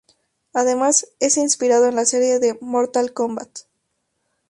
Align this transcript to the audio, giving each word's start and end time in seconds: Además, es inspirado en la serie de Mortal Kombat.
Además, 0.51 1.09
es 1.19 1.37
inspirado 1.37 1.85
en 1.87 1.95
la 1.95 2.05
serie 2.05 2.39
de 2.39 2.57
Mortal 2.59 3.13
Kombat. 3.13 3.65